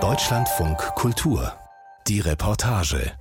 [0.00, 1.52] Deutschlandfunk Kultur.
[2.08, 3.12] Die Reportage.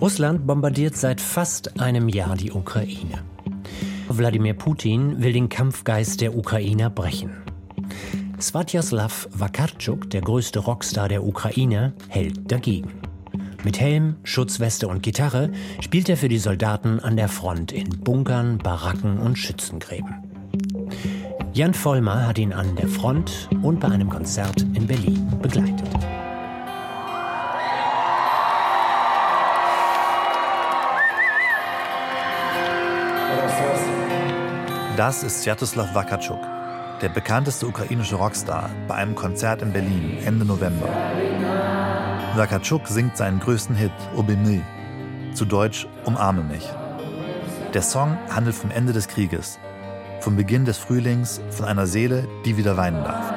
[0.00, 3.24] Russland bombardiert seit fast einem Jahr die Ukraine.
[4.08, 7.42] Wladimir Putin will den Kampfgeist der Ukrainer brechen.
[8.40, 13.03] Svatoslav Vakarchuk, der größte Rockstar der Ukraine, hält dagegen.
[13.64, 15.50] Mit Helm, Schutzweste und Gitarre
[15.80, 20.16] spielt er für die Soldaten an der Front in Bunkern, Baracken und Schützengräben.
[21.54, 25.88] Jan Vollmer hat ihn an der Front und bei einem Konzert in Berlin begleitet.
[34.98, 36.38] Das ist Sviatoslav Vakarchuk,
[37.00, 40.88] der bekannteste ukrainische Rockstar, bei einem Konzert in Berlin Ende November.
[42.36, 44.60] Vakarchuk singt seinen größten Hit, Obimy,
[45.34, 46.68] zu Deutsch Umarme mich.
[47.72, 49.60] Der Song handelt vom Ende des Krieges,
[50.18, 53.32] vom Beginn des Frühlings, von einer Seele, die wieder weinen darf.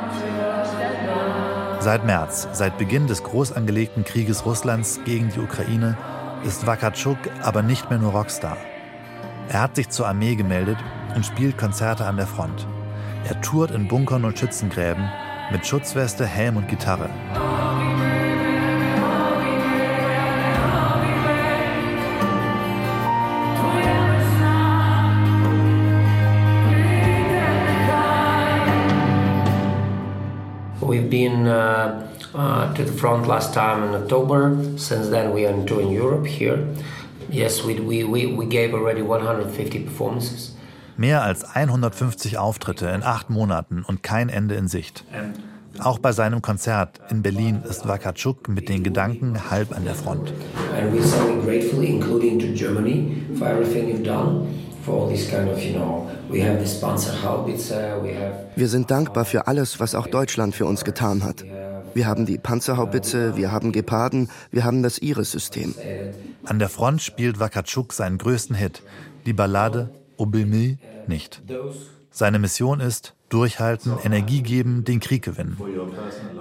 [1.80, 5.96] Seit März, seit Beginn des groß angelegten Krieges Russlands gegen die Ukraine,
[6.44, 8.58] ist Vakarchuk aber nicht mehr nur Rockstar.
[9.50, 10.78] Er hat sich zur Armee gemeldet
[11.16, 12.66] und spielt Konzerte an der Front.
[13.28, 15.08] Er tourt in Bunkern und Schützengräben
[15.52, 17.10] mit Schutzweste, Helm und Gitarre.
[31.08, 32.06] We've been uh,
[32.36, 34.58] uh, to the front last time in October.
[34.76, 36.68] Since then, we are touring Europe here.
[37.30, 40.54] Yes, we, we, we, gave already 150 performances.
[40.98, 45.06] Mehr als 150 Auftritte in acht Monaten und kein Ende in Sicht.
[45.80, 50.34] Auch bei seinem Konzert in Berlin ist Wakarczuk mit den Gedanken halb an der Front.
[50.78, 54.46] And we're so gratefully, including to Germany, for everything you've done.
[58.56, 61.44] Wir sind dankbar für alles, was auch Deutschland für uns getan hat.
[61.94, 65.74] Wir haben die Panzerhaubitze, wir haben Geparden, wir haben das Iris-System.
[66.46, 68.84] An der Front spielt Wakarczuk seinen größten Hit,
[69.26, 70.78] die Ballade Obelmi
[71.08, 71.42] nicht.
[72.12, 75.58] Seine Mission ist, durchhalten, Energie geben, den Krieg gewinnen.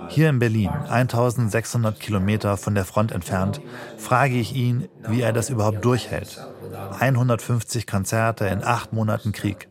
[0.08, 3.60] Hier in Berlin, 1600 Kilometer von der Front entfernt,
[3.98, 6.38] frage ich ihn, wie er das überhaupt durchhält.
[6.98, 9.69] 150 Konzerte in acht Monaten Krieg.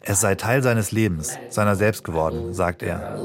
[0.00, 3.20] Es sei Teil seines Lebens, seiner selbst geworden, sagt er.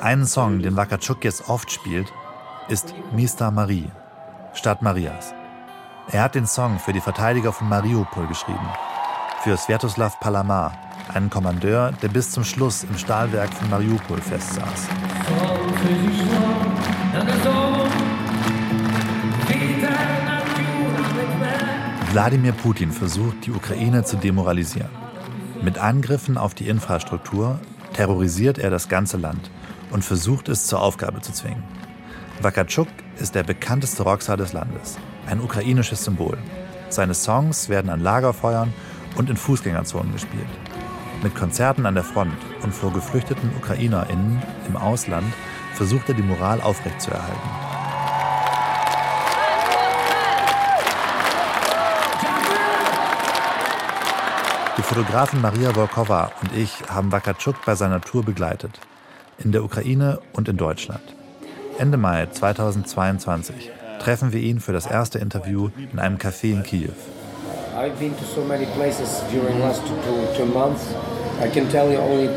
[0.00, 2.06] Einen Song, den Wakatschuk jetzt oft spielt,
[2.68, 3.90] ist Mista Marie,
[4.54, 5.34] Stadt Marias.
[6.10, 8.68] Er hat den Song für die Verteidiger von Mariupol geschrieben,
[9.42, 10.72] für Sviatoslav Palamar,
[11.12, 14.88] einen Kommandeur, der bis zum Schluss im Stahlwerk von Mariupol festsaß.
[22.12, 24.90] Wladimir Putin versucht, die Ukraine zu demoralisieren.
[25.62, 27.60] Mit Angriffen auf die Infrastruktur
[27.92, 29.48] terrorisiert er das ganze Land
[29.92, 31.62] und versucht es zur Aufgabe zu zwingen.
[32.42, 32.88] Wakatschuk
[33.20, 34.98] ist der bekannteste Rockstar des Landes,
[35.28, 36.36] ein ukrainisches Symbol.
[36.88, 38.72] Seine Songs werden an Lagerfeuern
[39.14, 40.48] und in Fußgängerzonen gespielt.
[41.22, 45.32] Mit Konzerten an der Front und vor geflüchteten UkrainerInnen im Ausland
[45.74, 47.69] versucht er die Moral aufrechtzuerhalten.
[54.80, 58.80] Die Fotografin Maria Volkova und ich haben Wakatschuk bei seiner Tour begleitet.
[59.36, 61.02] In der Ukraine und in Deutschland.
[61.78, 63.70] Ende Mai 2022
[64.00, 66.92] treffen wir ihn für das erste Interview in einem Café in Kiew.
[67.76, 69.94] I've been to so many places during last two,
[70.34, 70.94] two months.
[71.44, 72.30] I can tell you only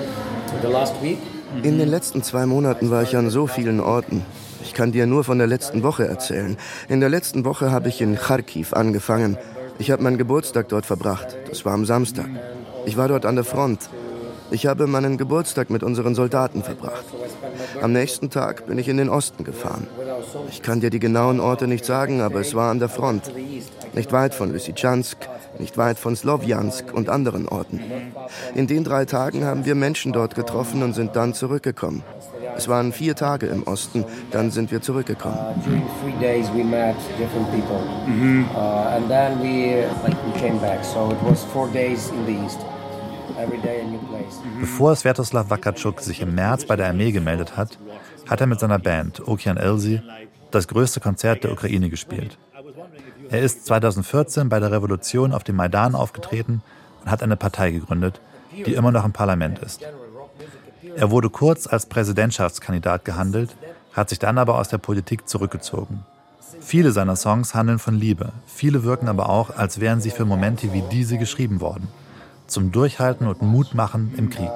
[0.61, 1.19] the last week.
[1.63, 4.25] In den letzten zwei Monaten war ich an so vielen Orten.
[4.63, 6.57] Ich kann dir nur von der letzten Woche erzählen.
[6.89, 9.37] In der letzten Woche habe ich in Kharkiv angefangen.
[9.79, 11.35] Ich habe meinen Geburtstag dort verbracht.
[11.49, 12.29] Das war am Samstag.
[12.85, 13.89] Ich war dort an der Front.
[14.51, 17.05] Ich habe meinen Geburtstag mit unseren Soldaten verbracht.
[17.81, 19.87] Am nächsten Tag bin ich in den Osten gefahren.
[20.49, 23.31] Ich kann dir die genauen Orte nicht sagen, aber es war an der Front.
[23.93, 25.17] Nicht weit von Lysychansk,
[25.59, 27.79] nicht weit von Slovjansk und anderen Orten.
[28.55, 32.03] In den drei Tagen haben wir Menschen dort getroffen und sind dann zurückgekommen.
[32.55, 35.37] Es waren vier Tage im Osten, dann sind wir zurückgekommen.
[38.05, 38.45] Mhm.
[44.59, 47.77] Bevor Sviatoslav Wakatschuk sich im März bei der Armee gemeldet hat,
[48.29, 50.01] hat er mit seiner Band Okian Elsi
[50.51, 52.37] das größte Konzert der Ukraine gespielt.
[53.29, 56.61] Er ist 2014 bei der Revolution auf dem Maidan aufgetreten
[57.03, 58.21] und hat eine Partei gegründet,
[58.51, 59.81] die immer noch im Parlament ist.
[60.95, 63.55] Er wurde kurz als Präsidentschaftskandidat gehandelt,
[63.93, 66.05] hat sich dann aber aus der Politik zurückgezogen.
[66.59, 70.73] Viele seiner Songs handeln von Liebe, viele wirken aber auch, als wären sie für Momente
[70.73, 71.87] wie diese geschrieben worden.
[72.47, 74.51] Zum Durchhalten und Mut machen im Krieg.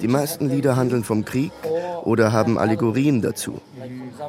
[0.00, 1.52] Die meisten Lieder handeln vom Krieg
[2.02, 3.60] oder haben Allegorien dazu.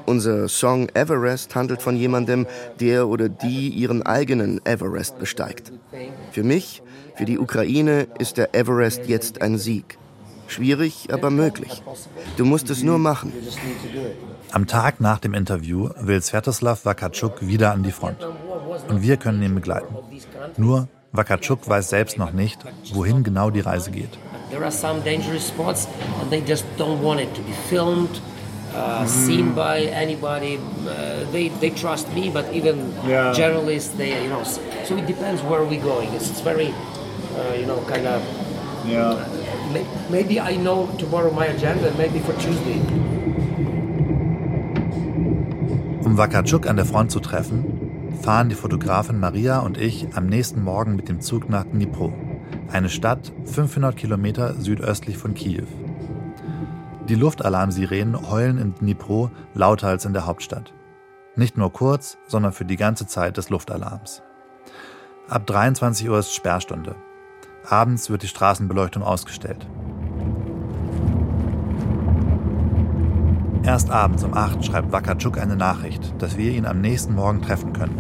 [0.06, 2.48] Unser Song Everest handelt von jemandem,
[2.80, 5.72] der oder die ihren eigenen Everest besteigt.
[6.32, 6.82] Für mich,
[7.16, 9.98] für die Ukraine ist der Everest jetzt ein Sieg.
[10.48, 11.82] Schwierig, aber möglich.
[12.38, 13.34] Du musst es nur machen.
[14.52, 18.28] Am Tag nach dem Interview will Svetoslav Wakatschuk wieder an die Front.
[18.88, 19.96] Und wir können ihn begleiten.
[20.58, 22.60] Nur Wakatschuk weiß selbst noch nicht,
[22.94, 24.10] wohin genau die Reise geht.
[24.50, 25.88] There are some dangerous spots
[26.22, 28.22] and they just don't want it to be filmed.
[28.74, 30.58] Uh, seen by anybody.
[30.88, 33.32] Uh, they they trust me, but even yeah.
[33.32, 34.44] journalists, they you know.
[34.44, 36.12] So it depends where we're going.
[36.14, 36.74] It's, it's very,
[37.38, 38.22] uh, you know, kind of.
[38.86, 39.30] Yeah.
[40.10, 42.82] maybe I know tomorrow my agenda, maybe for Tuesday.
[46.04, 47.64] Um Wakatschuk an der Front zu treffen,
[48.22, 52.12] fahren die Fotografin Maria und ich am nächsten Morgen mit dem Zug nach Dnipro,
[52.72, 55.66] eine Stadt 500 Kilometer südöstlich von Kiew.
[57.10, 60.74] Die Luftalarmsirenen heulen in Dnipro lauter als in der Hauptstadt.
[61.36, 64.22] Nicht nur kurz, sondern für die ganze Zeit des Luftalarms.
[65.28, 66.96] Ab 23 Uhr ist Sperrstunde.
[67.68, 69.68] Abends wird die Straßenbeleuchtung ausgestellt.
[73.64, 77.74] Erst abends um 8 schreibt Wakatschuk eine Nachricht, dass wir ihn am nächsten Morgen treffen
[77.74, 77.98] können.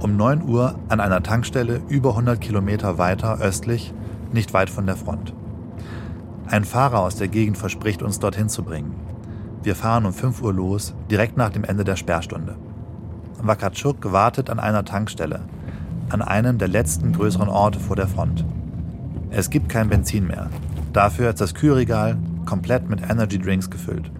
[0.00, 3.94] Um 9 Uhr an einer Tankstelle über 100 Kilometer weiter östlich,
[4.32, 5.34] nicht weit von der Front.
[6.50, 8.92] Ein Fahrer aus der Gegend verspricht uns dorthin zu bringen.
[9.62, 12.56] Wir fahren um 5 Uhr los, direkt nach dem Ende der Sperrstunde.
[13.40, 15.42] Wakatschuk wartet an einer Tankstelle,
[16.08, 18.44] an einem der letzten größeren Orte vor der Front.
[19.30, 20.50] Es gibt kein Benzin mehr.
[20.92, 24.10] Dafür ist das Kühlregal komplett mit Energy Drinks gefüllt.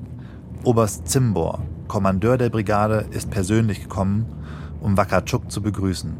[0.62, 4.26] Oberst Zimbor, Kommandeur der Brigade, ist persönlich gekommen,
[4.80, 6.16] um Wakatschuk zu begrüßen.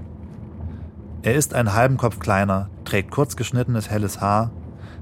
[1.23, 4.51] Er ist einen halben Kopf kleiner, trägt kurz geschnittenes helles Haar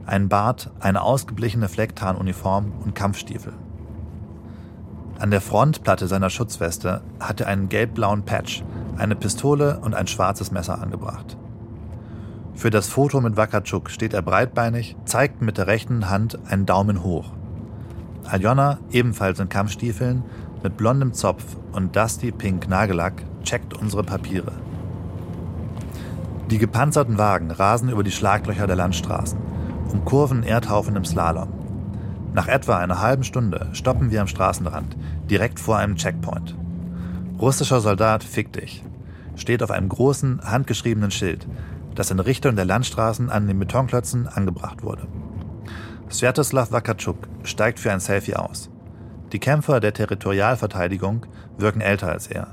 [0.08, 3.52] einen Bart, eine ausgeblichene Flecktarnuniform und Kampfstiefel.
[5.18, 8.64] An der Frontplatte seiner Schutzweste hat er einen gelb-blauen Patch,
[8.96, 11.36] eine Pistole und ein schwarzes Messer angebracht.
[12.54, 17.02] Für das Foto mit Wakatschuk steht er breitbeinig, zeigt mit der rechten Hand einen Daumen
[17.04, 17.26] hoch.
[18.24, 20.24] Aljona, ebenfalls in Kampfstiefeln,
[20.62, 24.52] mit blondem Zopf und Dusty Pink Nagellack, checkt unsere Papiere.
[26.50, 29.47] Die gepanzerten Wagen rasen über die Schlaglöcher der Landstraßen
[29.92, 31.48] umkurven Erdhaufen im Slalom.
[32.34, 34.96] Nach etwa einer halben Stunde stoppen wir am Straßenrand,
[35.30, 36.56] direkt vor einem Checkpoint.
[37.40, 38.84] Russischer Soldat fick dich
[39.38, 41.46] steht auf einem großen, handgeschriebenen Schild,
[41.94, 45.06] das in Richtung der Landstraßen an den Betonklötzen angebracht wurde.
[46.10, 48.70] Svetoslav Wakatschuk steigt für ein Selfie aus.
[49.32, 51.26] Die Kämpfer der Territorialverteidigung
[51.58, 52.48] wirken älter als er.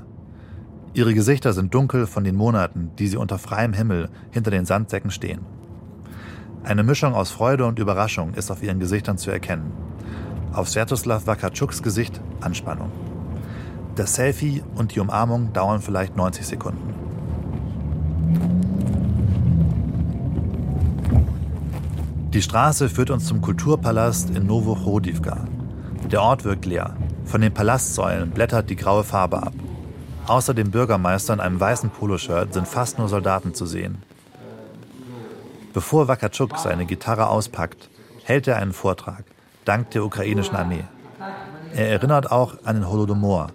[0.92, 5.10] Ihre Gesichter sind dunkel von den Monaten, die sie unter freiem Himmel hinter den Sandsäcken
[5.10, 5.40] stehen.
[6.66, 9.70] Eine Mischung aus Freude und Überraschung ist auf ihren Gesichtern zu erkennen.
[10.52, 12.90] Auf Svetoslav Wakatschuks Gesicht Anspannung.
[13.94, 16.92] Das Selfie und die Umarmung dauern vielleicht 90 Sekunden.
[22.32, 25.46] Die Straße führt uns zum Kulturpalast in Novochodivka.
[26.10, 26.96] Der Ort wirkt leer.
[27.26, 29.54] Von den Palastsäulen blättert die graue Farbe ab.
[30.26, 33.98] Außer dem Bürgermeister in einem weißen Poloshirt sind fast nur Soldaten zu sehen.
[35.76, 37.90] Bevor Wakatschuk seine Gitarre auspackt,
[38.24, 39.24] hält er einen Vortrag,
[39.66, 40.84] dank der ukrainischen Armee.
[41.74, 43.48] Er erinnert auch an den Holodomor,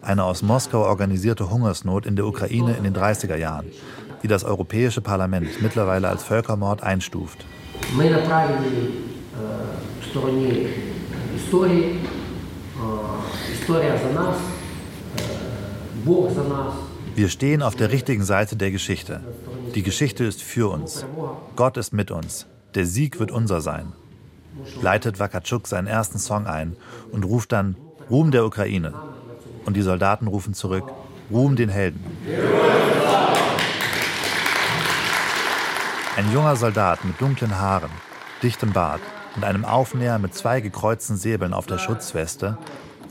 [0.00, 3.66] eine aus Moskau organisierte Hungersnot in der Ukraine in den 30er Jahren,
[4.22, 7.44] die das Europäische Parlament mittlerweile als Völkermord einstuft.
[17.14, 19.20] Wir stehen auf der richtigen Seite der Geschichte.
[19.76, 21.04] Die Geschichte ist für uns.
[21.54, 22.46] Gott ist mit uns.
[22.74, 23.92] Der Sieg wird unser sein.
[24.80, 26.76] Leitet Wakatschuk seinen ersten Song ein
[27.12, 27.76] und ruft dann
[28.08, 28.94] Ruhm der Ukraine.
[29.66, 30.84] Und die Soldaten rufen zurück
[31.30, 32.02] Ruhm den Helden.
[36.16, 37.90] Ein junger Soldat mit dunklen Haaren,
[38.42, 39.02] dichtem Bart
[39.34, 42.56] und einem Aufnäher mit zwei gekreuzten Säbeln auf der Schutzweste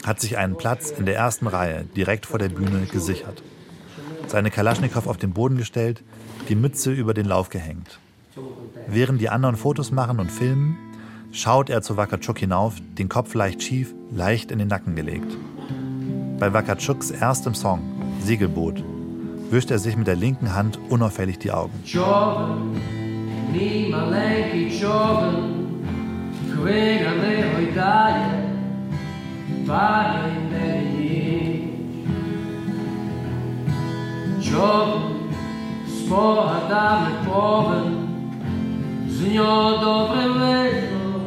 [0.03, 3.43] hat sich einen Platz in der ersten Reihe direkt vor der Bühne gesichert.
[4.25, 6.03] Seine Kalaschnikow auf den Boden gestellt,
[6.49, 7.99] die Mütze über den Lauf gehängt.
[8.87, 10.77] Während die anderen Fotos machen und filmen,
[11.31, 15.37] schaut er zu Wakatschuk hinauf, den Kopf leicht schief, leicht in den Nacken gelegt.
[16.39, 17.81] Bei Wakatschuks erstem Song,
[18.21, 18.83] Segelboot,
[19.49, 21.73] wischt er sich mit der linken Hand unauffällig die Augen.
[21.85, 22.75] Jordan,
[36.05, 37.81] Spogadały połowę
[39.07, 41.19] z nią dobre łyżo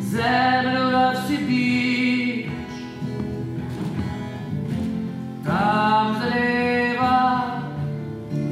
[0.00, 2.46] zemrą na wsibicz.
[5.46, 7.42] Tam zlewa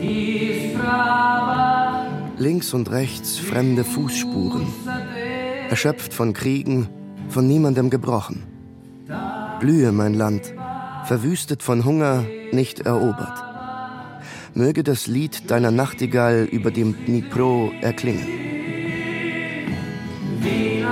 [0.00, 2.04] i sprawa.
[2.38, 4.66] Links und rechts fremde Fußspuren,
[5.70, 6.88] erschöpft von Kriegen,
[7.28, 8.42] von niemandem gebrochen.
[9.60, 10.52] Blühe mein Land,
[11.04, 13.49] verwüstet von Hunger, nicht erobert
[14.54, 18.26] möge das Lied deiner Nachtigall über dem Dnipro erklingen.
[20.40, 20.84] Wie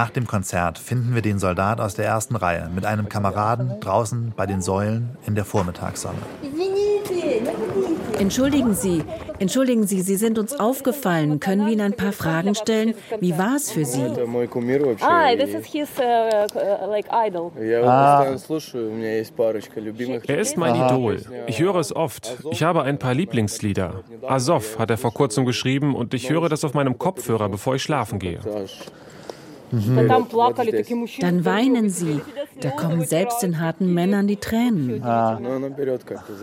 [0.00, 4.32] Nach dem Konzert finden wir den Soldat aus der ersten Reihe mit einem Kameraden draußen
[4.34, 6.16] bei den Säulen in der Vormittagssonne.
[8.18, 9.04] Entschuldigen Sie,
[9.40, 11.38] entschuldigen Sie, Sie sind uns aufgefallen.
[11.38, 12.94] Können wir Ihnen ein paar Fragen stellen?
[13.20, 14.02] Wie war es für Sie?
[15.02, 17.52] Ah, this is his uh, uh, like idol.
[20.26, 21.20] Er ist mein Idol.
[21.46, 22.38] Ich höre es oft.
[22.50, 24.02] Ich habe ein paar Lieblingslieder.
[24.26, 27.82] Azov hat er vor kurzem geschrieben und ich höre das auf meinem Kopfhörer, bevor ich
[27.82, 28.40] schlafen gehe.
[31.20, 32.20] Dann weinen Sie.
[32.60, 35.02] Da kommen selbst den harten Männern die Tränen.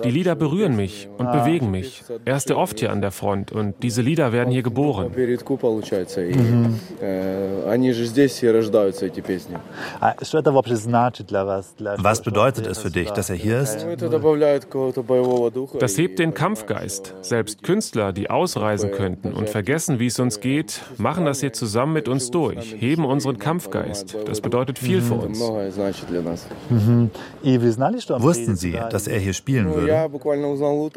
[0.03, 2.03] Die Lieder berühren mich und bewegen mich.
[2.25, 5.11] Er ist ja oft hier an der Front und diese Lieder werden hier geboren.
[11.97, 13.85] Was bedeutet es für dich, dass er hier ist?
[15.79, 17.13] Das hebt den Kampfgeist.
[17.21, 21.93] Selbst Künstler, die ausreisen könnten und vergessen, wie es uns geht, machen das hier zusammen
[21.93, 24.17] mit uns durch, heben unseren Kampfgeist.
[24.25, 25.41] Das bedeutet viel für uns.
[28.19, 30.09] Wussten Sie, dass er hier spielen würde?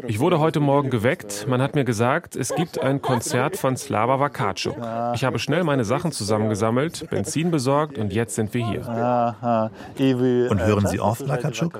[0.06, 1.46] Ich wurde heute Morgen geweckt.
[1.48, 4.76] Man hat mir gesagt, es gibt ein Konzert von Slava Vakarczuk.
[5.14, 8.80] Ich habe schnell meine Sachen zusammengesammelt, Benzin besorgt und jetzt sind wir hier.
[10.50, 11.72] Und hören Sie oft Lakatschuk?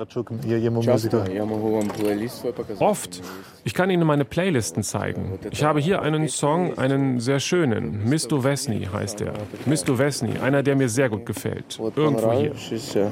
[2.79, 3.21] Oft.
[3.63, 5.37] Ich kann Ihnen meine Playlisten zeigen.
[5.51, 8.09] Ich habe hier einen Song, einen sehr schönen.
[8.09, 9.33] Misto Vesni heißt er.
[9.65, 11.79] Misto Vesni, einer, der mir sehr gut gefällt.
[11.95, 12.51] Irgendwo hier.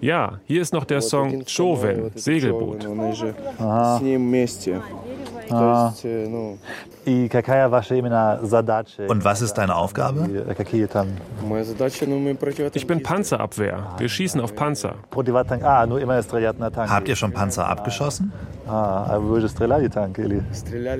[0.00, 2.84] Ja, hier ist noch der Song Choven, Segelboot.
[9.08, 10.44] Und was ist deine Aufgabe?
[12.74, 13.94] Ich bin Panzerabwehr.
[13.98, 14.94] Wir schießen auf Panzer.
[16.88, 18.32] Habt ihr schon Panzer abgeschossen?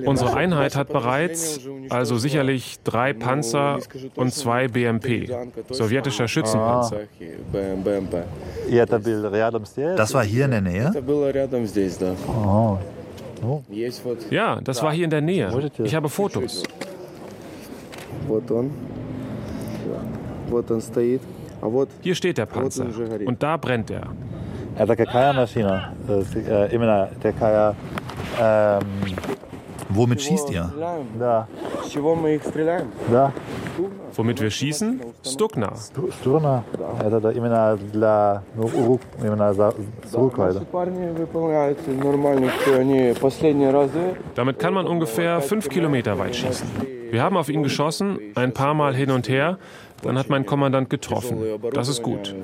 [0.06, 1.60] Unsere Einheit hat bereits,
[1.90, 3.78] also sicherlich drei Panzer
[4.16, 5.30] und zwei BMP,
[5.70, 6.96] sowjetischer Schützenpanzer.
[9.96, 10.90] Das war hier in der Nähe?
[14.30, 15.50] Ja, das war hier in der Nähe.
[15.86, 16.62] Ich habe Fotos.
[22.00, 22.84] Hier steht der Panzer.
[23.26, 24.06] und da brennt er.
[29.90, 30.72] Womit schießt ihr?
[34.16, 35.00] Womit wir schießen?
[35.24, 35.72] Stukna.
[36.18, 36.64] Stukna.
[44.34, 46.66] Damit kann man ungefähr fünf Kilometer weit schießen.
[47.10, 49.58] Wir haben auf ihn geschossen, ein paar Mal hin und her.
[50.02, 51.36] Dann hat mein Kommandant getroffen.
[51.74, 52.34] Das ist gut.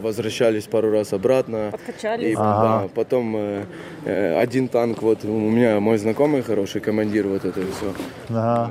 [2.36, 2.84] Aha.
[8.34, 8.70] Aha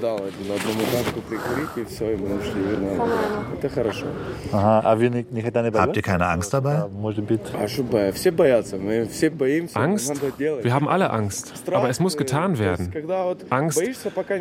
[0.00, 1.46] Потом э, э, один танк, вот у меня мой знакомый хороший командир вот это все.
[1.46, 1.56] Ага.
[1.56, 2.62] Ну, дал один одному танку прикурить и все, и мы ушли.
[2.62, 3.46] нормально.
[3.58, 4.06] Это хорошо.
[4.52, 4.80] Ага.
[4.84, 6.88] А вы не, никогда не Habt ihr keine Angst dabei?
[6.88, 7.40] Может быть.
[7.54, 8.12] А что боя?
[8.12, 9.78] Все боятся, мы все боимся.
[9.78, 10.08] Angst?
[10.08, 10.64] Надо делать.
[10.64, 11.52] Wir haben alle Angst.
[11.66, 12.92] Aber es muss getan werden.
[13.50, 13.80] Angst?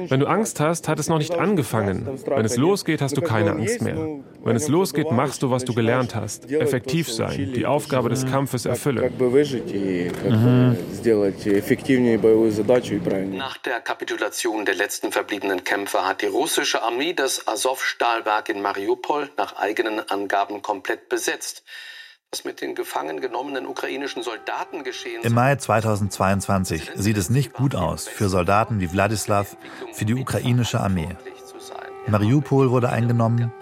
[0.09, 2.07] Wenn du Angst hast, hat es noch nicht angefangen.
[2.25, 3.97] Wenn es losgeht, losgeht, hast du keine Angst mehr.
[4.43, 6.51] Wenn es losgeht, machst du, was du gelernt hast.
[6.51, 9.11] Effektiv sein, die Aufgabe des Kampfes erfüllen.
[13.37, 19.30] Nach der Kapitulation der letzten verbliebenen Kämpfer hat die russische Armee das Azov-Stahlwerk in Mariupol
[19.36, 21.64] nach eigenen Angaben komplett besetzt.
[22.30, 27.74] Was mit den gefangen genommenen ukrainischen Soldaten geschehen Im Mai 2022 sieht es nicht gut
[27.74, 29.56] aus für Soldaten wie Wladislav,
[29.92, 31.16] für die ukrainische Armee.
[32.06, 33.52] Mariupol wurde eingenommen,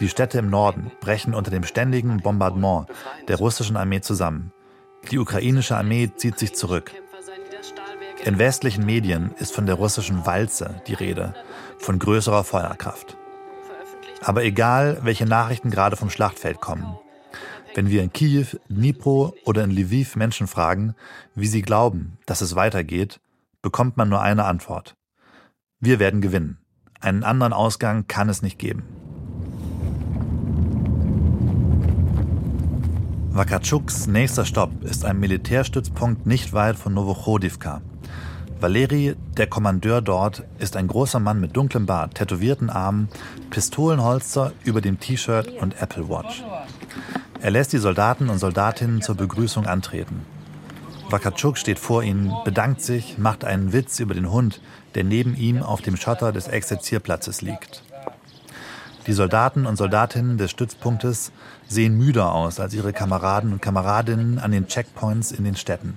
[0.00, 2.86] die Städte im Norden brechen unter dem ständigen Bombardement
[3.26, 4.52] der russischen Armee zusammen.
[5.10, 6.92] Die ukrainische Armee zieht sich zurück.
[8.24, 11.34] In westlichen Medien ist von der russischen Walze die Rede,
[11.78, 13.16] von größerer Feuerkraft.
[14.22, 16.98] Aber egal, welche Nachrichten gerade vom Schlachtfeld kommen,
[17.74, 20.94] wenn wir in Kiew, Dnipro oder in Lviv Menschen fragen,
[21.36, 23.20] wie sie glauben, dass es weitergeht,
[23.62, 24.96] bekommt man nur eine Antwort.
[25.78, 26.58] Wir werden gewinnen.
[27.00, 28.82] Einen anderen Ausgang kann es nicht geben.
[33.30, 37.80] Wakatschuks nächster Stopp ist ein Militärstützpunkt nicht weit von Novochodivka.
[38.60, 43.08] Valeri, der Kommandeur dort, ist ein großer Mann mit dunklem Bart, tätowierten Armen,
[43.50, 46.42] Pistolenholster über dem T-Shirt und Apple Watch.
[47.40, 50.26] Er lässt die Soldaten und Soldatinnen zur Begrüßung antreten.
[51.08, 54.60] Wakatschuk steht vor ihnen, bedankt sich, macht einen Witz über den Hund,
[54.96, 57.84] der neben ihm auf dem Schotter des Exerzierplatzes liegt.
[59.06, 61.30] Die Soldaten und Soldatinnen des Stützpunktes
[61.68, 65.96] sehen müder aus als ihre Kameraden und Kameradinnen an den Checkpoints in den Städten.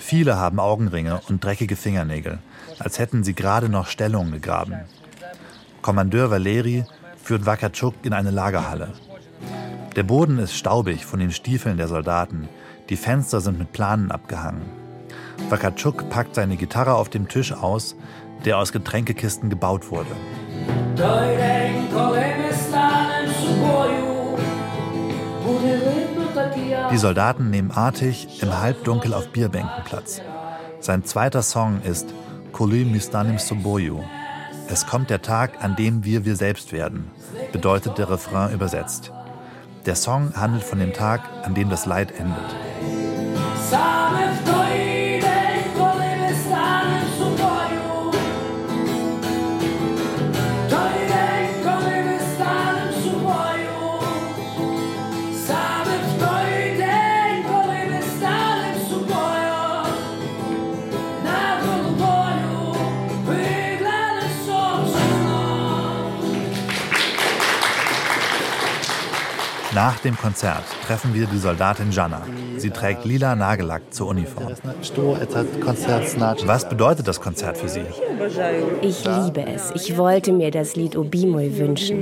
[0.00, 2.38] Viele haben Augenringe und dreckige Fingernägel,
[2.78, 4.80] als hätten sie gerade noch Stellung gegraben.
[5.82, 6.84] Kommandeur Valeri
[7.22, 8.94] führt Wakatschuk in eine Lagerhalle.
[9.94, 12.48] Der Boden ist staubig von den Stiefeln der Soldaten.
[12.88, 14.62] Die Fenster sind mit Planen abgehangen.
[15.50, 17.94] Wakatschuk packt seine Gitarre auf dem Tisch aus,
[18.44, 20.10] der aus Getränkekisten gebaut wurde.
[26.92, 30.20] Die Soldaten nehmen artig im Halbdunkel auf Bierbänken Platz.
[30.80, 32.12] Sein zweiter Song ist
[32.52, 34.00] Koly Mistanim Soboyu.
[34.68, 37.08] Es kommt der Tag, an dem wir wir selbst werden,
[37.52, 39.12] bedeutet der Refrain übersetzt.
[39.86, 42.54] Der Song handelt von dem Tag, an dem das Leid endet.
[69.86, 72.20] Nach dem Konzert treffen wir die Soldatin Jana.
[72.58, 74.52] Sie trägt lila Nagellack zur Uniform.
[76.44, 77.86] Was bedeutet das Konzert für Sie?
[78.82, 79.72] Ich liebe es.
[79.74, 81.98] Ich wollte mir das Lied Obimoy wünschen.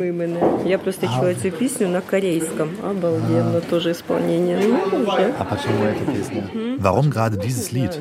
[6.79, 8.01] Warum gerade dieses Lied?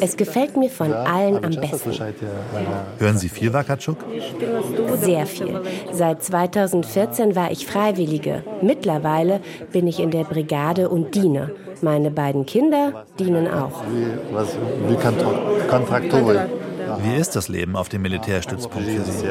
[0.00, 1.92] Es gefällt mir von allen am besten.
[2.98, 3.98] Hören Sie viel Wakatschuk?
[5.02, 5.60] Sehr viel.
[5.92, 8.42] Seit 2014 war ich Freiwillige.
[8.78, 9.40] Mittlerweile
[9.72, 11.50] bin ich in der Brigade und diene.
[11.82, 13.82] Meine beiden Kinder dienen auch.
[17.02, 19.26] Wie ist das Leben auf dem Militärstützpunkt für Sie?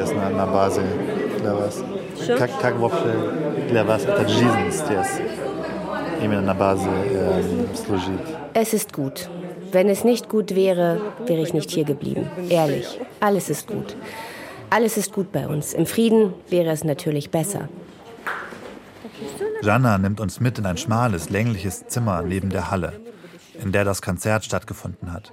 [8.52, 9.30] Es ist gut.
[9.72, 12.30] Wenn es nicht gut wäre, wäre ich nicht hier geblieben.
[12.50, 13.96] Ehrlich, alles ist gut.
[14.68, 15.72] Alles ist gut bei uns.
[15.72, 17.70] Im Frieden wäre es natürlich besser.
[19.68, 22.94] Jana nimmt uns mit in ein schmales, längliches Zimmer neben der Halle,
[23.62, 25.30] in der das Konzert stattgefunden hat.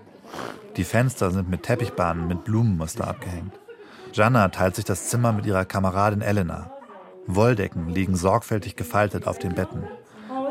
[0.76, 3.54] Die Fenster sind mit Teppichbahnen mit Blumenmuster abgehängt.
[4.12, 6.70] Jana teilt sich das Zimmer mit ihrer Kameradin Elena.
[7.28, 9.86] Wolldecken liegen sorgfältig gefaltet auf den Betten.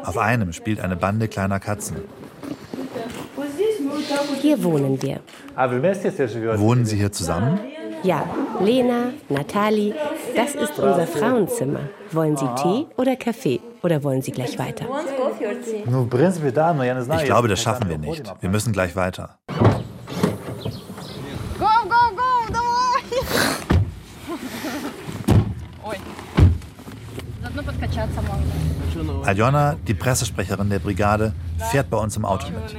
[0.02, 1.98] Auf einem spielt eine Bande kleiner Katzen.
[4.40, 5.20] Hier wohnen wir.
[5.54, 7.60] Wohnen Sie hier zusammen?
[8.02, 8.24] Ja,
[8.62, 9.94] Lena, Natali,
[10.34, 11.80] das ist unser Frauenzimmer.
[12.12, 13.60] Wollen Sie Tee oder Kaffee?
[13.84, 14.86] Oder wollen Sie gleich weiter?
[17.18, 18.22] Ich glaube, das schaffen wir nicht.
[18.40, 19.38] Wir müssen gleich weiter.
[29.24, 31.34] Aljona, die Pressesprecherin der Brigade,
[31.70, 32.74] fährt bei uns im Auto mit.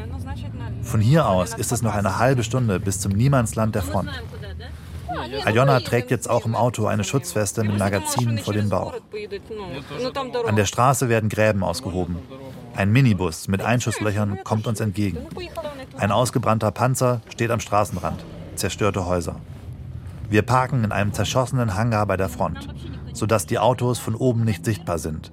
[0.81, 4.09] Von hier aus ist es noch eine halbe Stunde bis zum Niemandsland der Front.
[5.43, 8.93] Aljona trägt jetzt auch im Auto eine Schutzweste mit Magazinen vor dem Bauch.
[10.45, 12.17] An der Straße werden Gräben ausgehoben.
[12.75, 15.19] Ein Minibus mit Einschusslöchern kommt uns entgegen.
[15.97, 18.23] Ein ausgebrannter Panzer steht am Straßenrand.
[18.55, 19.37] Zerstörte Häuser.
[20.29, 22.67] Wir parken in einem zerschossenen Hangar bei der Front.
[23.15, 25.31] sodass die Autos von oben nicht sichtbar sind,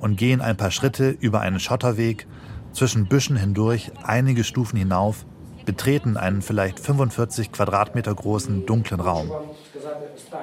[0.00, 2.26] und gehen ein paar Schritte über einen Schotterweg,
[2.72, 5.26] zwischen Büschen hindurch, einige Stufen hinauf,
[5.66, 9.30] betreten einen vielleicht 45 Quadratmeter großen dunklen Raum.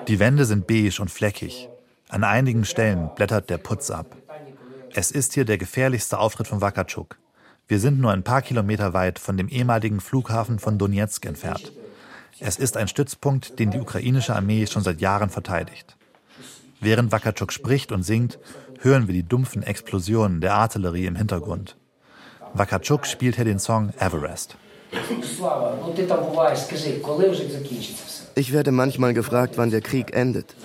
[0.07, 1.69] Die Wände sind beige und fleckig.
[2.09, 4.15] An einigen Stellen blättert der Putz ab.
[4.93, 7.17] Es ist hier der gefährlichste Auftritt von Wakatschuk.
[7.67, 11.71] Wir sind nur ein paar Kilometer weit von dem ehemaligen Flughafen von Donetsk entfernt.
[12.39, 15.97] Es ist ein Stützpunkt, den die ukrainische Armee schon seit Jahren verteidigt.
[16.81, 18.37] Während Wakatschuk spricht und singt,
[18.81, 21.77] hören wir die dumpfen Explosionen der Artillerie im Hintergrund.
[22.53, 24.57] Wakatschuk spielt hier den Song Everest.
[28.35, 30.55] Ich werde manchmal gefragt, wann der Krieg endet.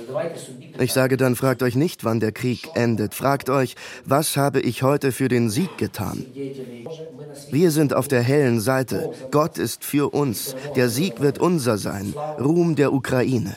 [0.79, 3.15] Ich sage dann, fragt euch nicht, wann der Krieg endet.
[3.15, 6.25] Fragt euch, was habe ich heute für den Sieg getan?
[7.51, 9.11] Wir sind auf der hellen Seite.
[9.31, 10.55] Gott ist für uns.
[10.77, 12.15] Der Sieg wird unser sein.
[12.41, 13.57] Ruhm der Ukraine.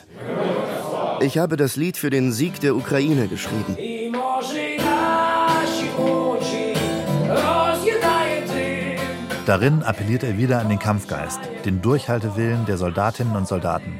[1.20, 3.76] Ich habe das Lied für den Sieg der Ukraine geschrieben.
[9.44, 13.98] Darin appelliert er wieder an den Kampfgeist, den Durchhaltewillen der Soldatinnen und Soldaten.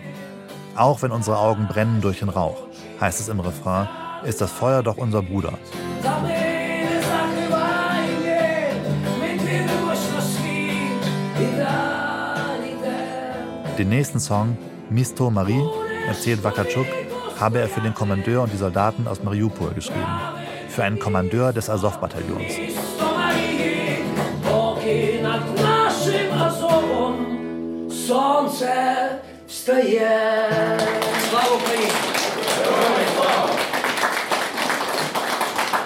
[0.76, 2.68] Auch wenn unsere Augen brennen durch den Rauch,
[3.00, 3.88] heißt es im Refrain,
[4.24, 5.55] ist das Feuer doch unser Bruder.
[13.76, 14.57] Den nächsten Song,
[14.90, 15.64] Misto Marie,
[16.07, 16.87] erzählt Wakatschuk,
[17.40, 20.07] habe er für den Kommandeur und die Soldaten aus Mariupol geschrieben.
[20.68, 22.71] Für einen Kommandeur des Azov-Bataillons.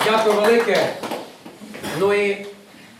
[0.06, 0.94] Дякую велике.
[2.00, 2.46] Ну і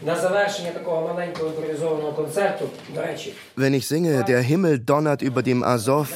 [0.06, 5.44] на завершення такого маленького імпровізованого концерту, до речі, Wenn ich singe, der Himmel donnert über
[5.44, 6.10] dem Azov,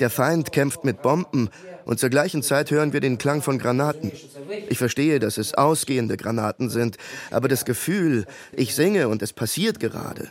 [0.00, 1.48] der Feind kämpft mit Bomben
[1.84, 4.12] und zur gleichen Zeit hören wir den Klang von Granaten.
[4.68, 6.96] Ich verstehe, dass es ausgehende Granaten sind,
[7.30, 10.24] aber das Gefühl, ich singe und es passiert gerade.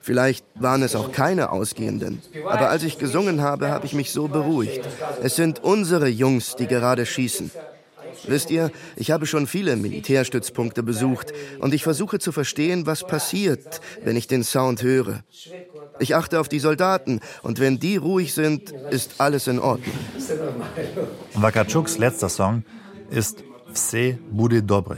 [0.00, 2.22] Vielleicht waren es auch keine ausgehenden.
[2.46, 4.80] Aber als ich gesungen habe, habe ich mich so beruhigt.
[5.22, 7.50] Es sind unsere Jungs, die gerade schießen.
[8.26, 13.80] Wisst ihr, ich habe schon viele Militärstützpunkte besucht und ich versuche zu verstehen, was passiert,
[14.04, 15.22] wenn ich den Sound höre.
[15.98, 19.94] Ich achte auf die Soldaten und wenn die ruhig sind, ist alles in Ordnung.
[21.34, 22.64] Wakatschuks letzter Song
[23.10, 24.97] ist Vse bude dobre.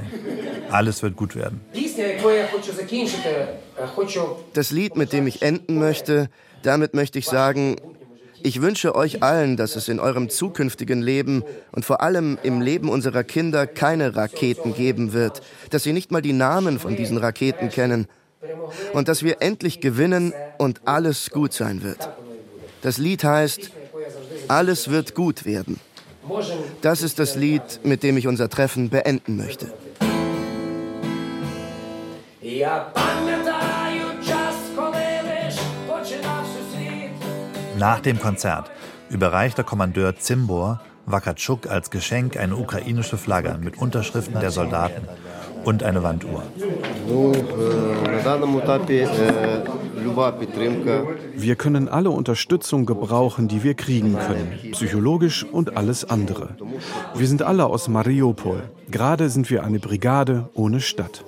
[0.70, 1.60] Alles wird gut werden.
[1.98, 4.22] пісня, якою я хочу закінчити, е, хочу
[4.54, 6.30] Das Lied, mit dem ich enden möchte,
[6.64, 7.76] damit möchte ich sagen,
[8.44, 12.90] ich wünsche euch allen, dass es in eurem zukünftigen Leben und vor allem im Leben
[12.90, 17.70] unserer Kinder keine Raketen geben wird, dass sie nicht mal die Namen von diesen Raketen
[17.70, 18.08] kennen
[18.94, 22.10] und dass wir endlich gewinnen und alles gut sein wird.
[22.82, 23.72] Das Lied heißt,
[24.48, 25.80] alles wird gut werden.
[26.81, 29.73] Das ist das Lied, mit dem ich unser Treffen beenden möchte.
[37.79, 38.71] Nach dem Konzert
[39.11, 45.09] überreicht der Kommandeur Zimbor Wakatschuk als Geschenk eine ukrainische Flagge mit Unterschriften der Soldaten
[45.65, 46.43] und eine Wanduhr.
[51.35, 56.57] Wir können alle Unterstützung gebrauchen, die wir kriegen können, psychologisch und alles andere.
[57.15, 58.63] Wir sind alle aus Mariupol.
[58.91, 61.25] Gerade sind wir eine Brigade ohne Stadt.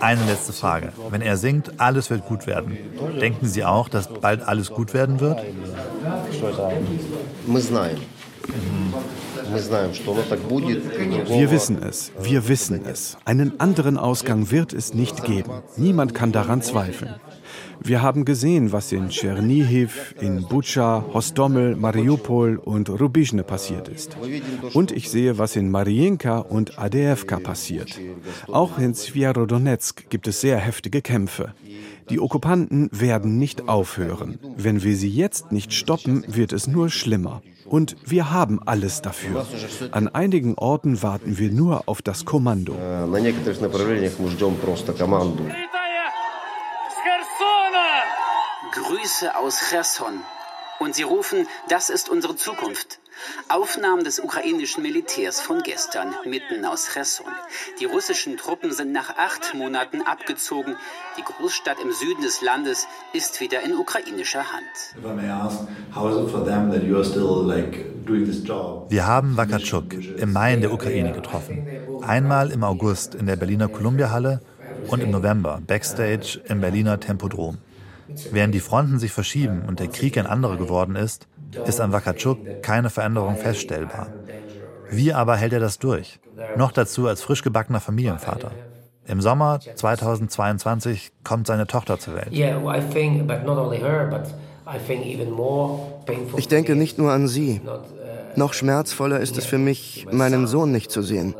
[0.00, 0.92] Eine letzte Frage.
[1.10, 2.76] Wenn er singt, alles wird gut werden.
[3.20, 5.38] Denken Sie auch, dass bald alles gut werden wird?
[8.48, 8.89] Mhm.
[9.52, 13.16] Wir wissen es, wir wissen es.
[13.24, 15.50] Einen anderen Ausgang wird es nicht geben.
[15.76, 17.16] Niemand kann daran zweifeln.
[17.82, 24.16] Wir haben gesehen, was in Tschernihiv, in Butscha, Hostomel, Mariupol und Rubizhne passiert ist.
[24.74, 27.98] Und ich sehe, was in Mariinka und Adevka passiert.
[28.48, 31.54] Auch in Svierodonetsk gibt es sehr heftige Kämpfe.
[32.10, 34.38] Die Okkupanten werden nicht aufhören.
[34.56, 37.40] Wenn wir sie jetzt nicht stoppen, wird es nur schlimmer.
[37.70, 39.46] Und wir haben alles dafür.
[39.92, 42.74] An einigen Orten warten wir nur auf das Kommando.
[48.72, 50.20] Grüße aus Cherson.
[50.80, 52.98] Und sie rufen, das ist unsere Zukunft.
[53.48, 57.26] Aufnahmen des ukrainischen Militärs von gestern, mitten aus Cherson.
[57.80, 60.76] Die russischen Truppen sind nach acht Monaten abgezogen.
[61.18, 64.94] Die Großstadt im Süden des Landes ist wieder in ukrainischer Hand.
[68.88, 71.66] Wir haben Wakatschuk im Mai in der Ukraine getroffen.
[72.02, 74.40] Einmal im August in der Berliner Columbia-Halle
[74.88, 77.58] und im November backstage im Berliner Tempodrom.
[78.32, 81.28] Während die Fronten sich verschieben und der Krieg ein anderer geworden ist,
[81.66, 84.08] ist an Wakatschuk keine Veränderung feststellbar.
[84.90, 86.18] Wie aber hält er das durch?
[86.56, 88.52] Noch dazu als frisch gebackener Familienvater.
[89.06, 92.28] Im Sommer 2022 kommt seine Tochter zur Welt.
[96.36, 97.60] Ich denke nicht nur an sie.
[98.36, 101.34] Noch schmerzvoller ist es für mich, meinen Sohn nicht zu sehen.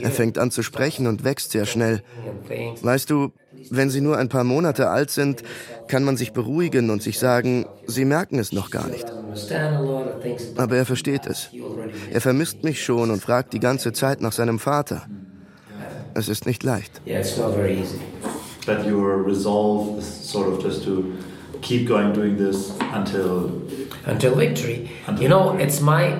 [0.00, 2.02] Er fängt an zu sprechen und wächst sehr schnell.
[2.82, 3.32] Weißt du,
[3.70, 5.42] wenn sie nur ein paar Monate alt sind,
[5.88, 9.06] kann man sich beruhigen und sich sagen, sie merken es noch gar nicht.
[10.56, 11.50] Aber er versteht es.
[12.10, 15.06] Er vermisst mich schon und fragt die ganze Zeit nach seinem Vater.
[16.14, 17.00] Es ist nicht leicht.
[18.66, 21.04] But your resolve is sort of just to
[21.62, 23.50] keep going doing this until
[24.06, 24.90] until victory.
[25.18, 26.14] You know, it's my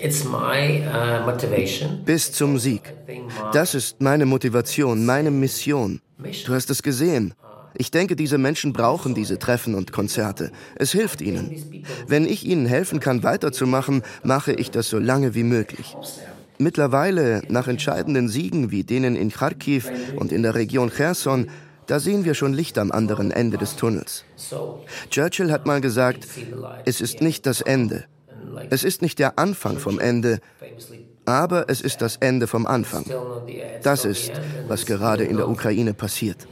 [0.00, 1.96] uh.
[2.04, 2.94] Bis zum Sieg.
[3.52, 6.00] Das ist meine Motivation, meine Mission.
[6.46, 7.34] Du hast es gesehen.
[7.78, 10.50] Ich denke, diese Menschen brauchen diese Treffen und Konzerte.
[10.76, 11.84] Es hilft ihnen.
[12.06, 15.96] Wenn ich ihnen helfen kann, weiterzumachen, mache ich das so lange wie möglich.
[16.58, 21.50] Mittlerweile, nach entscheidenden Siegen wie denen in Kharkiv und in der Region Cherson,
[21.86, 24.24] da sehen wir schon Licht am anderen Ende des Tunnels.
[25.10, 26.26] Churchill hat mal gesagt,
[26.84, 28.04] es ist nicht das Ende.
[28.70, 30.40] Es ist nicht der Anfang vom Ende,
[31.24, 33.04] aber es ist das Ende vom Anfang.
[33.82, 34.32] Das ist,
[34.68, 36.46] was gerade in der Ukraine passiert.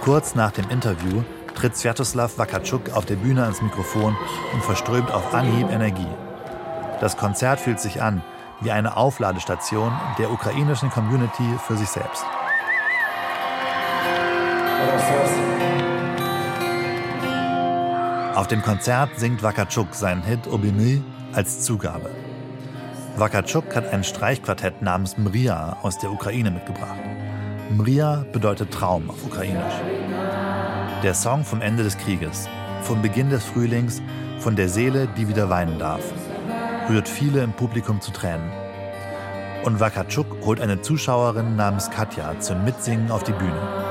[0.00, 1.22] Kurz nach dem Interview
[1.54, 4.16] tritt Sviatoslav Wakatschuk auf der Bühne ans Mikrofon
[4.54, 6.06] und verströmt auf Anhieb Energie.
[7.00, 8.22] Das Konzert fühlt sich an
[8.60, 12.24] wie eine Aufladestation der ukrainischen Community für sich selbst.
[18.34, 22.10] Auf dem Konzert singt Wakatschuk seinen Hit Obimy als Zugabe.
[23.16, 27.00] Wakatschuk hat ein Streichquartett namens Mria aus der Ukraine mitgebracht.
[27.68, 29.74] Mria bedeutet Traum auf Ukrainisch.
[31.02, 32.48] Der Song vom Ende des Krieges,
[32.82, 34.00] vom Beginn des Frühlings,
[34.38, 36.04] von der Seele, die wieder weinen darf,
[36.88, 38.52] rührt viele im Publikum zu Tränen.
[39.64, 43.87] Und Wakatschuk holt eine Zuschauerin namens Katja zum Mitsingen auf die Bühne.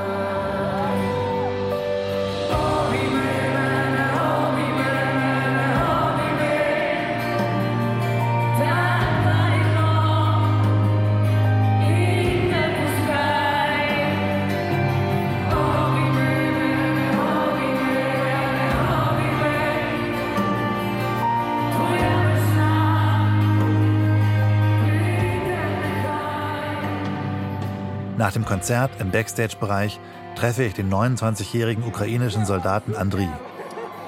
[28.18, 30.00] Nach dem Konzert im Backstage-Bereich
[30.34, 33.28] treffe ich den 29-jährigen ukrainischen Soldaten Andriy.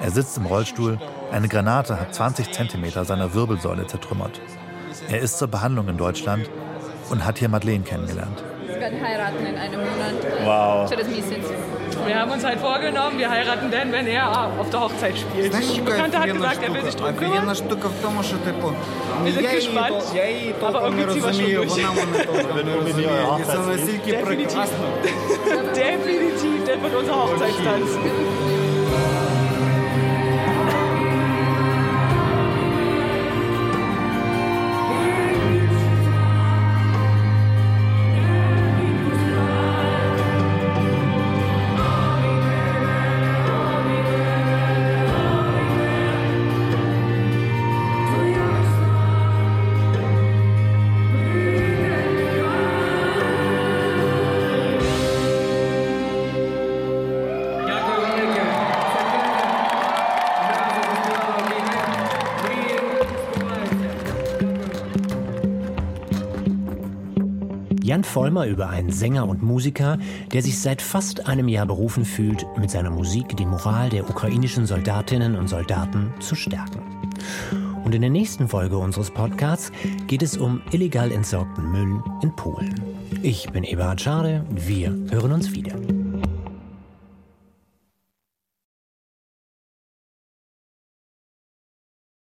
[0.01, 0.99] Er sitzt im Rollstuhl,
[1.31, 4.41] eine Granate hat 20 Zentimeter seiner Wirbelsäule zertrümmert.
[5.07, 6.49] Er ist zur Behandlung in Deutschland
[7.09, 8.43] und hat hier Madeleine kennengelernt.
[8.67, 10.13] Wir werden heiraten in einem Monat.
[10.43, 10.91] Wow.
[12.05, 15.53] Wir haben uns halt vorgenommen, wir heiraten dann, wenn er auf der Hochzeit spielt.
[15.53, 17.47] Die Bekannte hat gesagt, er will sich drum kümmern.
[19.23, 19.95] Wir sind gespannt,
[20.61, 21.75] aber irgendwie ziehen wir schon durch.
[24.11, 24.69] Definitiv.
[25.75, 27.89] Definitiv, der wird unser Hochzeitstanz.
[68.11, 69.97] Vollmer über einen Sänger und Musiker,
[70.33, 74.65] der sich seit fast einem Jahr berufen fühlt, mit seiner Musik die Moral der ukrainischen
[74.65, 76.81] Soldatinnen und Soldaten zu stärken.
[77.85, 79.71] Und in der nächsten Folge unseres Podcasts
[80.07, 82.75] geht es um illegal entsorgten Müll in Polen.
[83.21, 85.80] Ich bin Eberhard Schade, wir hören uns wieder.